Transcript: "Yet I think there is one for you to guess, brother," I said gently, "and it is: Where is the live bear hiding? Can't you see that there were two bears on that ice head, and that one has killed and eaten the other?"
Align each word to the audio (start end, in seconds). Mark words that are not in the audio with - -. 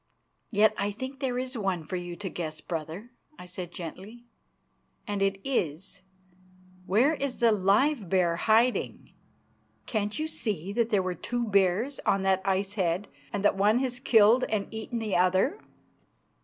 "Yet 0.49 0.73
I 0.79 0.89
think 0.89 1.19
there 1.19 1.37
is 1.37 1.55
one 1.55 1.83
for 1.83 1.95
you 1.95 2.15
to 2.15 2.27
guess, 2.27 2.59
brother," 2.59 3.11
I 3.37 3.45
said 3.45 3.71
gently, 3.71 4.23
"and 5.05 5.21
it 5.21 5.39
is: 5.43 6.01
Where 6.87 7.13
is 7.13 7.39
the 7.39 7.51
live 7.51 8.09
bear 8.09 8.35
hiding? 8.37 9.11
Can't 9.85 10.17
you 10.17 10.27
see 10.27 10.73
that 10.73 10.89
there 10.89 11.03
were 11.03 11.13
two 11.13 11.45
bears 11.45 11.99
on 12.03 12.23
that 12.23 12.41
ice 12.43 12.73
head, 12.73 13.09
and 13.31 13.45
that 13.45 13.55
one 13.55 13.77
has 13.77 13.99
killed 13.99 14.43
and 14.45 14.65
eaten 14.71 14.97
the 14.97 15.15
other?" 15.15 15.59